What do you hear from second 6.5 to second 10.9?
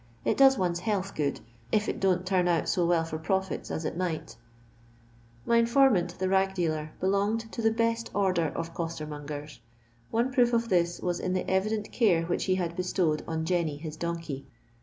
dealer, belonged to the best order of costcrmongers; one proof of